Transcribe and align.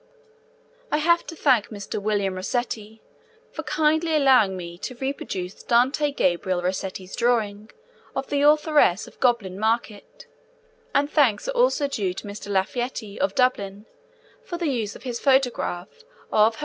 I 0.89 0.97
have 0.97 1.27
to 1.27 1.35
thank 1.35 1.67
Mr. 1.67 2.01
William 2.01 2.33
Rossetti 2.33 3.03
for 3.51 3.61
kindly 3.61 4.15
allowing 4.15 4.57
me 4.57 4.79
to 4.79 4.95
reproduce 4.95 5.61
Dante 5.61 6.11
Gabriel 6.11 6.63
Rossetti's 6.63 7.15
drawing 7.15 7.69
of 8.15 8.25
the 8.25 8.41
authoress 8.41 9.05
of 9.07 9.19
Goblin 9.19 9.59
Market; 9.59 10.25
and 10.95 11.07
thanks 11.07 11.47
are 11.47 11.51
also 11.51 11.87
due 11.87 12.15
to 12.15 12.27
Mr. 12.27 12.49
Lafayette, 12.49 13.21
of 13.21 13.35
Dublin, 13.35 13.85
for 14.43 14.57
the 14.57 14.69
use 14.71 14.95
of 14.95 15.03
his 15.03 15.19
photograph 15.19 16.03
of 16.31 16.53
H.R. 16.55 16.59